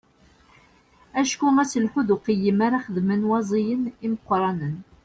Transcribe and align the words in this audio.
Acku 1.21 1.47
aselḥu 1.63 2.01
d 2.07 2.09
uqeyyem 2.15 2.59
ara 2.65 2.83
xedmen 2.85 3.27
waẓiyen 3.29 3.83
imeqqranen. 4.05 4.75